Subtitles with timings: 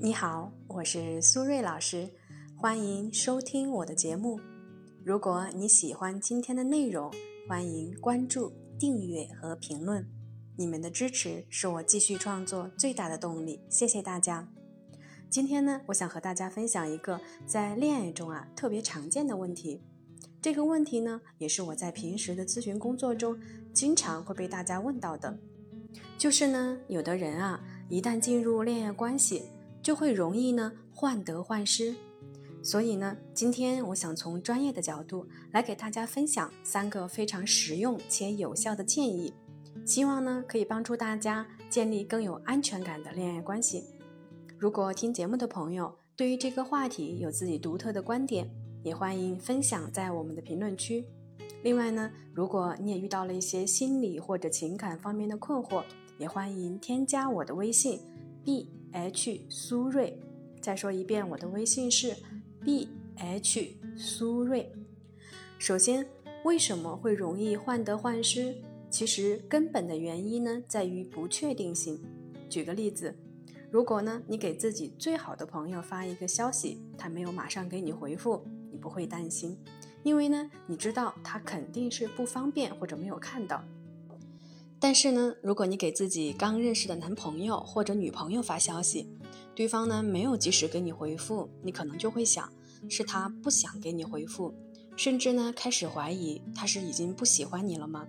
[0.00, 2.08] 你好，我是苏瑞老师，
[2.56, 4.40] 欢迎收听我的节目。
[5.04, 7.10] 如果你喜欢今天的内容，
[7.48, 10.06] 欢迎关注、订阅和评论。
[10.56, 14.48] 你们的支持是我继续创作最大的动力，谢谢大家。
[15.30, 19.80] 今天呢，我想和大家分享一个在恋爱中啊特别常见的问题。
[20.42, 23.38] 这个问题呢，也是我在平时的咨询工作中
[23.72, 25.38] 经常会被大家问到的，
[26.18, 29.44] 就是呢，有的人啊，一旦进入恋爱关系，
[29.84, 31.94] 就会容易呢患得患失。
[32.62, 39.34] 所以呢，今天我想从专业的角度来给大家分享三个非常实用且有效的建议，
[39.84, 43.84] 希望呢可以帮助大家建立更有安全感的恋爱关系。
[44.56, 48.50] 如果听节目的朋友对于这个话题有自己独特的观点，
[48.82, 51.04] 也欢迎分享在我们的评论区。
[51.62, 55.82] 另外呢，如果你也遇到了一些心理或者情感方面的困惑，
[56.18, 58.00] 也欢迎添加我的微信
[58.44, 60.20] b h 苏瑞。
[60.60, 62.14] 再说一遍，我的微信是
[62.62, 64.70] b h 苏瑞。
[65.58, 66.06] 首先，
[66.44, 68.54] 为什么会容易患得患失？
[68.90, 71.98] 其实根本的原因呢，在于不确定性。
[72.50, 73.14] 举个例子，
[73.70, 78.44] 如果呢，你给自己最好的朋友发一个消息，他没有马上给你回复。
[78.70, 79.58] 你不会担心，
[80.02, 83.64] 因为呢，你知道他肯定是不方便或者没有看到。
[84.80, 89.08] 但是呢，如果你给自己刚认识的男朋友或者女朋友发消息，
[89.54, 92.52] 对方呢没有及时给你回复，你可能就会想
[92.88, 94.54] 是他不想给你回复，
[94.96, 98.06] 甚至呢开始怀疑他是已经不喜欢你了吗？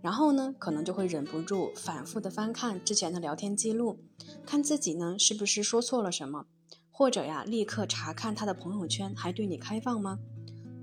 [0.00, 3.98] 然后呢，可能就会忍不住反复的翻看之前的聊天记录，
[4.46, 6.46] 看自己呢是不是说错了什么。
[6.92, 10.18] 或者呀，立刻查看他的朋友圈还对你开放吗？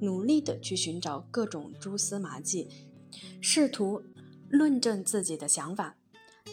[0.02, 2.68] 努力的去寻找各种蛛丝马迹，
[3.40, 4.04] 试图
[4.54, 5.96] 论证自己的想法。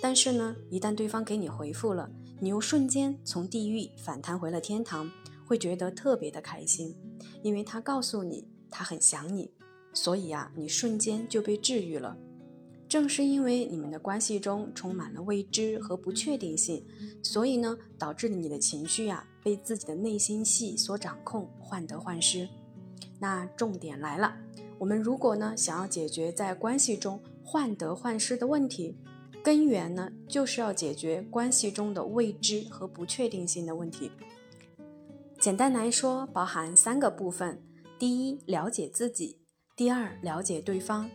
[0.00, 5.10] 但是呢，一旦对方给你回复了，你又瞬间从地狱反弹回了天堂，
[5.46, 6.96] 会觉得特别的开心，
[7.42, 9.52] 因为他告诉你他很想你，
[9.92, 12.16] 所以啊，你瞬间就被治愈了。
[12.88, 16.82] 正是因为你们的关系中充满了未知和不确定性，
[17.22, 22.48] 所以呢，导致你的情绪啊被自己的内心戏所掌控，患得患失。
[23.18, 24.34] 那重点来了，
[24.78, 28.96] 我们如果呢想要解决在关系中患得患失的问题，
[29.42, 34.12] 根源呢就是要解决关系中的未知和不确定性的问题。
[35.40, 37.60] 简单来说，包含三个部分：
[37.98, 39.36] 第一，了解自己；
[39.76, 41.10] 第二，了解对方。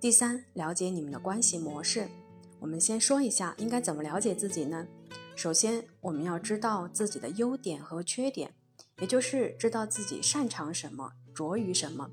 [0.00, 2.08] 第三，了解你们的关系模式。
[2.58, 4.88] 我们先说一下应该怎么了解自己呢？
[5.36, 8.52] 首先，我们要知道自己的优点和缺点，
[8.98, 12.10] 也就是知道自己擅长什么、拙于什么。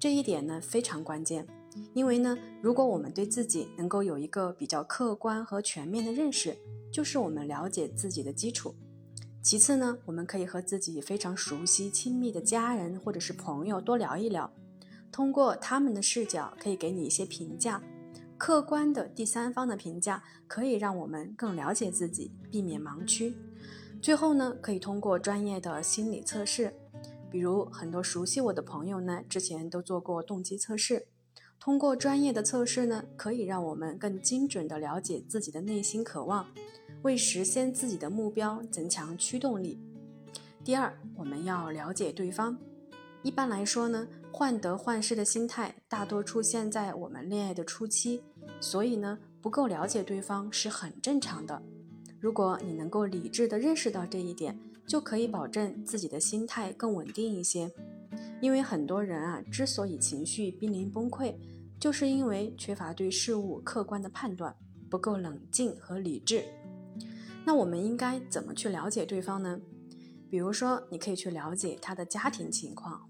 [0.00, 1.46] 这一点呢非常关键，
[1.94, 6.56] 因为呢，如果我们对自己能够有一个比较客观和全面的认识，
[6.90, 8.74] 就是我们了解自己的基础。
[9.40, 14.52] 其次呢，我们可以和自己非常熟悉、亲密的家人或者是朋友多聊一聊。
[15.10, 17.82] 通过他们的视角，可以给你一些评价，
[18.38, 23.34] 客观的第三方的评价，可以让我们更了解自己，避免盲区。
[24.00, 26.72] 最后呢，可以通过专业的心理测试，
[27.30, 31.08] 比如很多熟悉我的朋友呢，之前都做过动机测试。
[31.64, 36.44] 通过专业的测试呢，可以让我们更精准地了解自己的内心渴望，
[37.02, 39.78] 为实现自己的目标增强驱动力。
[40.64, 42.58] 第二，我们要了解对方。
[43.22, 48.20] 一般来说呢，患得患失的心态大多出现在我们恋爱的初期，
[48.60, 51.62] 所以呢，不够了解对方是很正常的。
[52.18, 57.70] 如果你能够理智地认识到这一点，就可以保证自己的心态更稳定一些。
[58.42, 61.36] 因为很多人啊，之所以情绪濒临崩溃，
[61.78, 64.56] 就是因为缺乏对事物客观的判断，
[64.90, 66.44] 不够冷静和理智。
[67.46, 69.60] 那我们应该怎么去了解对方呢？
[70.28, 73.08] 比如说，你可以去了解他的家庭情况。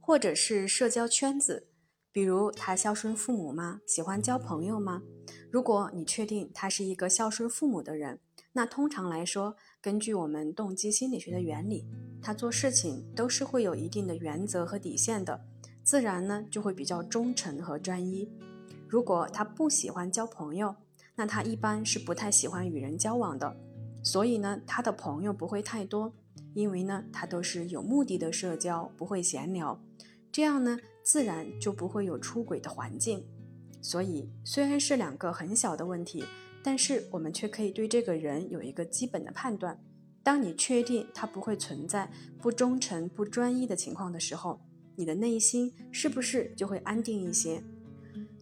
[0.00, 1.68] 或者是社交圈子，
[2.10, 3.80] 比如他孝顺父母吗？
[3.86, 5.00] 喜欢交朋友吗？
[5.48, 8.18] 如果你确定他是一个孝顺父母的人，
[8.54, 11.84] 那通常来说，根据我们动机心理学的原理，
[12.22, 15.44] 他做事情都是会有一定的原则和底线的，
[15.82, 18.30] 自然呢就会比较忠诚和专一。
[18.86, 20.76] 如果他不喜欢交朋友，
[21.16, 23.56] 那他一般是不太喜欢与人交往的，
[24.04, 26.12] 所以呢，他的朋友不会太多，
[26.54, 29.82] 因为呢，他都是有目的的社交，不会闲聊。
[30.30, 33.26] 这样呢，自然就不会有出轨的环境。
[33.80, 36.24] 所以，虽然是两个很小的问题，
[36.62, 39.78] 但是我们却可以对这个人有一个基本的判断。
[40.22, 42.08] 当你确定他不会存在
[42.40, 44.60] 不忠诚、不专一的情况的时候，
[44.94, 47.62] 你的内心是不是就会安定一些？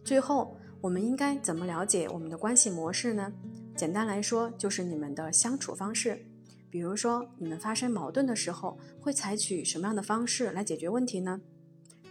[0.03, 3.33] 最后，我们应该怎么了解我们的关系模式呢？
[3.75, 6.23] 简单来说，就是你们的相处方式。
[6.69, 11.41] 比如说，你们发生矛盾的时候，会采取什么样的方式来解决问题呢？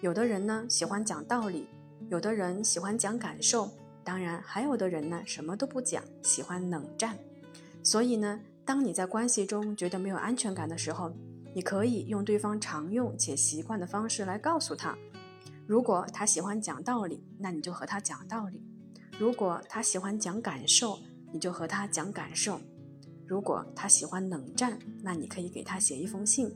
[0.01, 1.67] 有的人呢喜欢讲道理，
[2.09, 3.71] 有的人喜欢讲感受，
[4.11, 7.17] 当然还有的人呢什么都不讲，喜欢冷战。
[7.81, 11.13] 所以呢，当你在关系中觉得没有安全感的时候，
[11.55, 14.99] 你可以用对方常用且习惯的方式来告诉他。
[15.65, 18.59] 如果他喜欢讲道理，那你就和他讲道理；
[19.17, 20.99] 如果他喜欢讲感受，
[21.33, 22.61] 你就和他讲感受。
[23.29, 26.53] 如果他喜欢冷战，那你可以给他写一封信。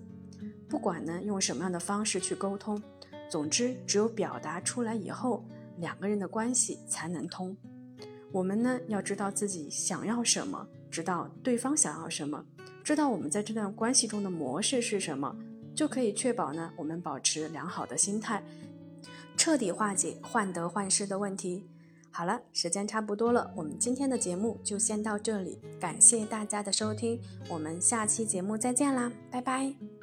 [0.68, 2.82] 不管呢用什么样的方式去沟通，
[3.30, 5.44] 总之只有表达出来以后，
[5.78, 7.56] 两个人的关系才能通。
[8.32, 12.44] 我们呢要知道自己想要什么，知道对方想要什么，
[12.82, 15.36] 知道我们在这段关系中的模式是什么，
[15.74, 18.42] 就可以确保呢我们保持良好的心态，
[19.36, 21.68] 彻底化解患得患失的问题。
[22.10, 29.94] 好了，时间差不多了，我们今天的节目就先到这里，感谢大家的收听，我们下期节目再见啦，拜拜。